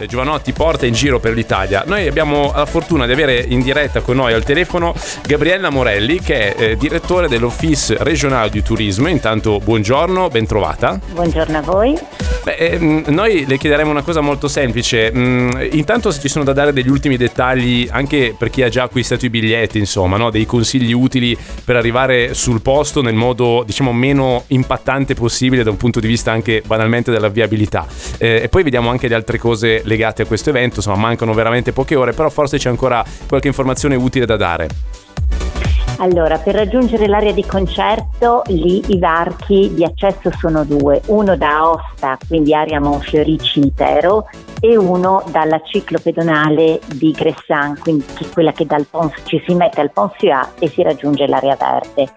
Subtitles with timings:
[0.00, 1.84] Eh, Giovanotti porta in giro per l'Italia.
[1.86, 4.94] Noi abbiamo la fortuna di avere in diretta con noi al telefono
[5.26, 9.08] Gabriella Morelli, che è eh, direttore dell'Office regionale di turismo.
[9.08, 10.98] Intanto, buongiorno, ben trovata.
[11.12, 11.98] Buongiorno a voi.
[12.42, 15.12] Beh, eh, noi le chiederemo una cosa molto semplice.
[15.14, 18.84] Mm, intanto, se ci sono da dare degli ultimi dettagli, anche per chi ha già
[18.84, 20.30] acquistato i biglietti, insomma, no?
[20.30, 25.76] dei consigli utili per arrivare sul posto nel modo, diciamo, meno impattante possibile da un
[25.76, 27.86] punto di vista anche banalmente della viabilità.
[28.16, 31.72] Eh, e poi vediamo anche le altre cose legate a questo evento, insomma mancano veramente
[31.72, 34.68] poche ore, però forse c'è ancora qualche informazione utile da dare.
[35.98, 41.58] Allora, per raggiungere l'area di concerto, lì i varchi di accesso sono due, uno da
[41.58, 44.26] Aosta, quindi area Monfiori Cimitero,
[44.60, 50.52] e uno dalla ciclopedonale di Gressan, quindi quella che Pons, ci si mette al Ponsià
[50.58, 52.12] e si raggiunge l'area verde.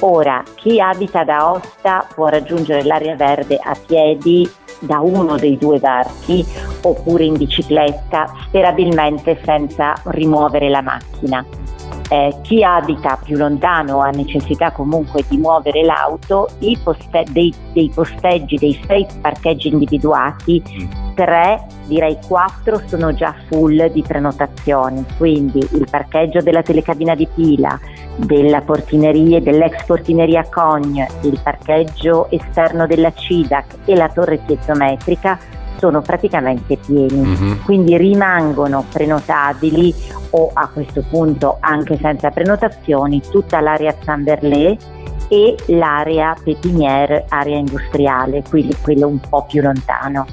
[0.00, 4.48] Ora, chi abita da Aosta può raggiungere l'area verde a piedi
[4.82, 6.44] da uno dei due varchi
[6.82, 11.44] oppure in bicicletta, sperabilmente senza rimuovere la macchina.
[12.12, 16.46] Eh, chi abita più lontano ha necessità comunque di muovere l'auto,
[16.84, 20.62] poste- dei, dei, posteggi, dei sei parcheggi individuati,
[21.14, 27.80] tre, direi quattro sono già full di prenotazioni, quindi il parcheggio della telecabina di pila,
[28.16, 35.38] della portineria, dell'ex portineria Cogne, il parcheggio esterno della CIDAC e la torre piezometrica
[35.78, 37.64] sono praticamente pieni, mm-hmm.
[37.64, 44.76] quindi rimangono prenotabili o a questo punto anche senza prenotazioni tutta l'area Zamberlé
[45.28, 50.26] e l'area Pepinière, area industriale, quindi quello un po' più lontano.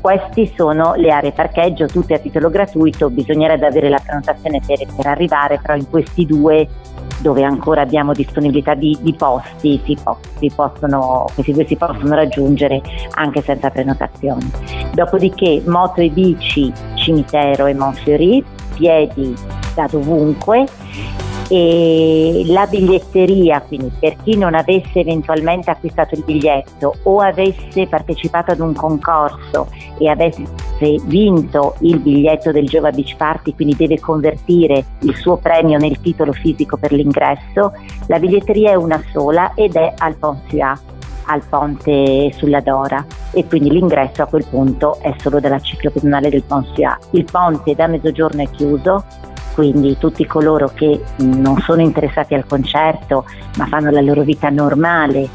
[0.00, 5.06] Queste sono le aree parcheggio, tutte a titolo gratuito, bisognerebbe avere la prenotazione per, per
[5.06, 6.66] arrivare, però in questi due
[7.22, 9.96] dove ancora abbiamo disponibilità di, di posti, si,
[10.38, 14.50] si possono, questi due si possono raggiungere anche senza prenotazioni.
[14.92, 19.34] Dopodiché moto e bici, cimitero e Monfiori, piedi
[19.74, 20.66] da dovunque
[21.48, 28.52] e la biglietteria, quindi per chi non avesse eventualmente acquistato il biglietto o avesse partecipato
[28.52, 29.68] ad un concorso
[29.98, 30.44] e avesse
[31.04, 36.32] vinto il biglietto del Giova Beach Party, quindi deve convertire il suo premio nel titolo
[36.32, 37.72] fisico per l'ingresso,
[38.06, 40.78] la biglietteria è una sola ed è al Ponsià
[41.26, 46.42] al ponte sulla Dora e quindi l'ingresso a quel punto è solo dalla ciclopedonale del
[46.42, 46.98] Ponsià.
[47.10, 49.04] Il ponte da mezzogiorno è chiuso,
[49.54, 53.24] quindi tutti coloro che non sono interessati al concerto
[53.56, 55.28] ma fanno la loro vita normale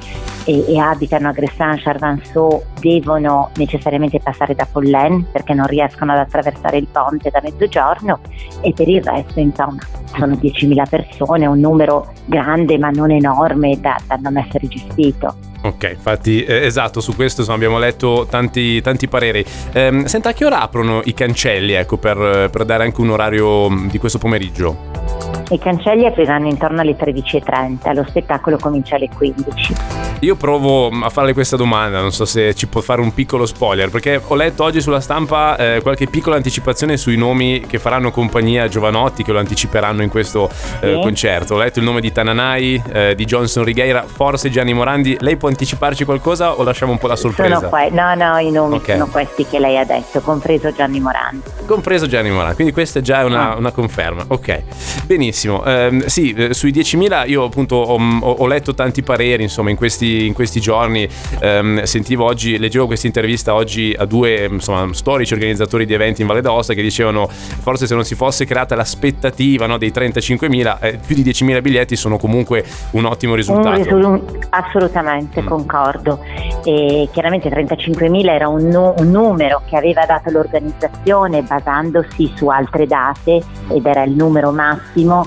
[0.47, 6.19] e, e abitano a Gressan, Charvanceau devono necessariamente passare da Pollen perché non riescono ad
[6.19, 8.19] attraversare il ponte da mezzogiorno
[8.61, 9.79] e per il resto insomma
[10.15, 15.35] sono 10.000 persone, un numero grande ma non enorme da, da non essere gestito.
[15.63, 19.43] Ok, infatti eh, esatto, su questo insomma, abbiamo letto tanti, tanti pareri.
[19.73, 23.67] Eh, senta, a che ora aprono i cancelli ecco, per, per dare anche un orario
[23.89, 25.06] di questo pomeriggio?
[25.49, 29.75] I cancelli apriranno intorno alle 13.30, lo spettacolo comincia alle 15.
[30.21, 33.89] Io provo a farle questa domanda, non so se ci può fare un piccolo spoiler,
[33.89, 38.63] perché ho letto oggi sulla stampa eh, qualche piccola anticipazione sui nomi che faranno compagnia
[38.63, 40.49] a Giovanotti, che lo anticiperanno in questo
[40.81, 40.99] eh, sì.
[41.01, 41.53] concerto.
[41.53, 45.15] Ho letto il nome di Tananai, eh, di Johnson Righeira, forse Gianni Morandi.
[45.21, 47.55] Lei può anticiparci qualcosa o lasciamo un po' la sorpresa?
[47.55, 48.97] Sono que- no, no, i nomi okay.
[48.97, 51.43] sono questi che lei ha detto, compreso Gianni Morandi.
[51.65, 53.55] Compreso Gianni Morandi, quindi questa è già una, ah.
[53.55, 54.25] una conferma.
[54.27, 54.63] Ok,
[55.05, 55.63] benissimo benissimo.
[55.63, 60.33] Eh, sì, sui 10.000 io appunto ho, ho, letto tanti pareri, insomma, in questi, in
[60.33, 61.07] questi giorni.
[61.39, 66.27] Eh, sentivo oggi, leggevo questa intervista oggi a due insomma, storici organizzatori di eventi in
[66.27, 70.99] Valle d'Aosta che dicevano forse se non si fosse creata l'aspettativa no, dei 35.000, eh,
[71.05, 73.95] più di 10.000 biglietti sono comunque un ottimo risultato.
[73.95, 75.45] Un, assolutamente, mm.
[75.45, 76.19] concordo.
[76.63, 83.41] E chiaramente 35.000 era un, un numero che aveva dato l'organizzazione basandosi su altre date
[83.69, 85.26] ed era il numero massimo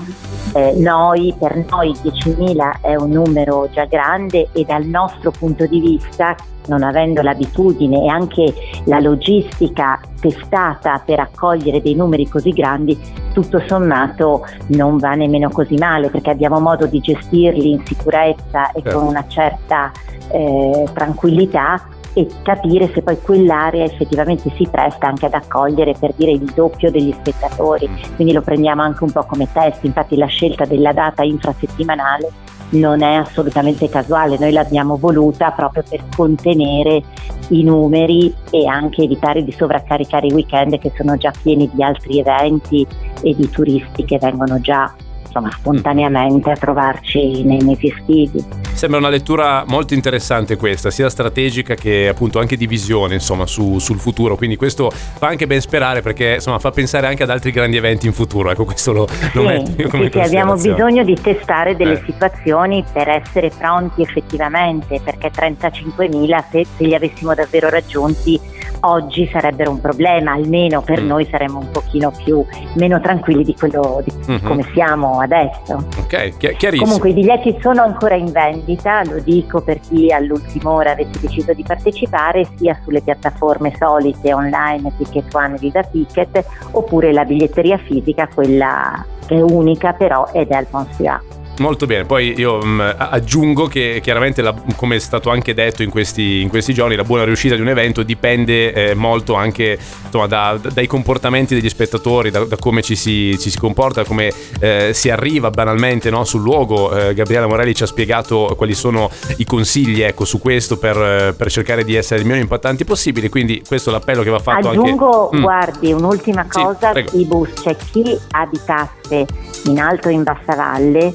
[0.53, 5.79] eh, noi, per noi 10.000 è un numero già grande e dal nostro punto di
[5.79, 6.35] vista,
[6.67, 8.53] non avendo l'abitudine e anche
[8.85, 12.99] la logistica testata per accogliere dei numeri così grandi,
[13.33, 18.81] tutto sommato non va nemmeno così male perché abbiamo modo di gestirli in sicurezza e
[18.81, 18.99] certo.
[18.99, 19.91] con una certa
[20.31, 26.31] eh, tranquillità e capire se poi quell'area effettivamente si presta anche ad accogliere per dire
[26.31, 30.65] il doppio degli spettatori, quindi lo prendiamo anche un po' come test, infatti la scelta
[30.65, 32.31] della data infrasettimanale
[32.71, 37.03] non è assolutamente casuale, noi l'abbiamo voluta proprio per contenere
[37.49, 42.19] i numeri e anche evitare di sovraccaricare i weekend che sono già pieni di altri
[42.19, 42.87] eventi
[43.21, 48.60] e di turisti che vengono già insomma, spontaneamente a trovarci nei mesi estivi.
[48.81, 53.77] Sembra una lettura molto interessante questa, sia strategica che appunto anche di visione insomma, su,
[53.77, 57.51] sul futuro, quindi questo fa anche ben sperare perché insomma, fa pensare anche ad altri
[57.51, 61.03] grandi eventi in futuro, ecco questo lo, lo sì, metto io come sì, abbiamo bisogno
[61.03, 62.03] di testare delle eh.
[62.07, 68.39] situazioni per essere pronti effettivamente, perché 35.000 se, se li avessimo davvero raggiunti
[68.81, 71.07] oggi sarebbero un problema, almeno per mm.
[71.07, 72.43] noi saremmo un pochino più
[72.75, 74.45] meno tranquilli di quello di mm-hmm.
[74.45, 75.85] come siamo adesso.
[75.99, 76.83] Ok, Chi- chiarissimo.
[76.83, 81.53] Comunque i biglietti sono ancora in vendita, lo dico per chi all'ultima ora avesse deciso
[81.53, 88.27] di partecipare, sia sulle piattaforme solite online, Ticket One, Viva Ticket, oppure la biglietteria fisica,
[88.33, 91.40] quella che è unica però ed è Alfonso A.
[91.59, 95.83] Molto bene, poi io mh, mm, aggiungo che chiaramente, la, come è stato anche detto
[95.83, 99.77] in questi, in questi, giorni, la buona riuscita di un evento dipende eh, molto anche
[100.05, 104.31] insomma, da, dai comportamenti degli spettatori, da, da come ci si, ci si, comporta, come
[104.59, 106.95] eh, si arriva banalmente no, sul luogo.
[106.95, 111.51] Eh, Gabriele Morelli ci ha spiegato quali sono i consigli ecco, su questo per, per,
[111.51, 115.25] cercare di essere il meno impattanti possibile, quindi questo è l'appello che va fatto Aggiungo,
[115.25, 115.37] anche...
[115.37, 115.41] Mm.
[115.41, 119.25] guardi, un'ultima cosa, sì, i bus, c'è chi abitasse
[119.65, 121.13] in alto e in bassa valle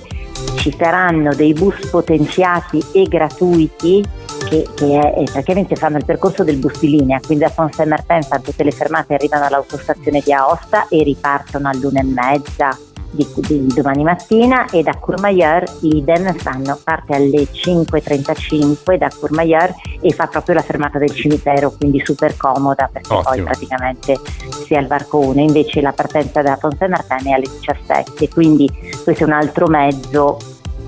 [0.56, 4.04] ci saranno dei bus potenziati e gratuiti
[4.48, 8.22] che, che è, praticamente fanno il percorso del bus di linea, quindi a Pont Saint-Martin
[8.22, 12.78] fanno tutte le fermate, arrivano all'autostazione di Aosta e ripartono all'una e mezza
[13.16, 20.10] di, di, domani mattina e da Courmayeur idem fanno parte alle 5.35 da Courmayeur e
[20.12, 23.30] fa proprio la fermata del cimitero, quindi super comoda perché Ottimo.
[23.30, 24.18] poi praticamente
[24.64, 28.70] si è al varco 1, invece la partenza da Ponte Martin è alle 17, quindi
[29.02, 30.38] questo è un altro mezzo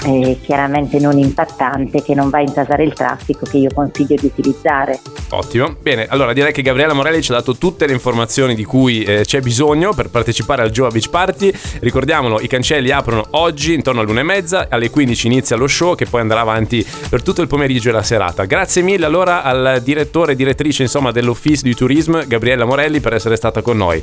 [0.04, 4.26] eh, chiaramente non impattante che non va a intasare il traffico che io consiglio di
[4.26, 5.00] utilizzare.
[5.30, 9.02] Ottimo, bene, allora direi che Gabriella Morelli ci ha dato tutte le informazioni di cui
[9.02, 11.52] eh, c'è bisogno per partecipare al Joa Beach Party.
[11.80, 16.06] Ricordiamolo, i cancelli aprono oggi intorno all'una e mezza, alle 15 inizia lo show che
[16.06, 18.44] poi andrà avanti per tutto il pomeriggio e la serata.
[18.44, 23.36] Grazie mille allora al direttore e direttrice insomma, dell'Office di Turismo, Gabriella Morelli, per essere
[23.36, 24.02] stata con noi.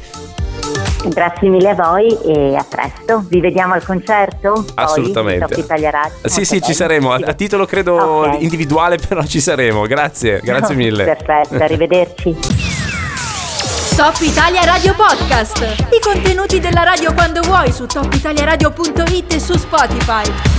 [1.07, 3.23] Grazie mille a voi e a presto.
[3.27, 4.65] Vi vediamo al concerto?
[4.75, 5.63] Assolutamente.
[5.65, 6.11] Poi, Radio.
[6.23, 7.11] Sì, sì, ci saremo.
[7.11, 8.43] A, a titolo credo okay.
[8.43, 9.85] individuale, però ci saremo.
[9.85, 11.03] Grazie, grazie mille.
[11.03, 12.35] Perfetto, arrivederci.
[13.95, 15.59] Top Italia Radio Podcast.
[15.91, 20.54] I contenuti della radio quando vuoi su topitaliaradio.it e su Spotify.